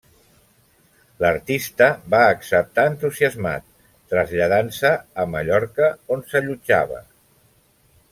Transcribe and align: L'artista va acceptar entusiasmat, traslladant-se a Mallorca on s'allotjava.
L'artista 1.23 1.89
va 2.13 2.21
acceptar 2.29 2.85
entusiasmat, 2.91 3.67
traslladant-se 4.13 4.91
a 5.25 5.27
Mallorca 5.35 5.91
on 6.17 6.25
s'allotjava. 6.33 6.99